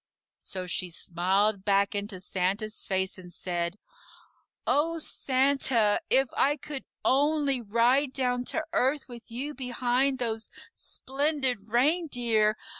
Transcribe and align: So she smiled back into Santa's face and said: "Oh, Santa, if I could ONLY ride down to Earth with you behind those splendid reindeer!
So 0.39 0.65
she 0.65 0.89
smiled 0.89 1.63
back 1.63 1.93
into 1.93 2.19
Santa's 2.19 2.87
face 2.87 3.19
and 3.19 3.31
said: 3.31 3.77
"Oh, 4.65 4.97
Santa, 4.97 6.01
if 6.09 6.27
I 6.35 6.57
could 6.57 6.85
ONLY 7.05 7.61
ride 7.61 8.11
down 8.11 8.43
to 8.45 8.65
Earth 8.73 9.07
with 9.07 9.29
you 9.29 9.53
behind 9.53 10.17
those 10.17 10.49
splendid 10.73 11.69
reindeer! 11.69 12.57